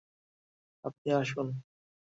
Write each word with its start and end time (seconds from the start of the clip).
আপনি 0.85 1.09
আসুন। 1.13 1.47